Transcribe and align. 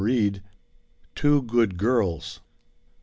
TWO 1.13 1.43
GOOD 1.43 1.77
GIRLS. 1.77 2.39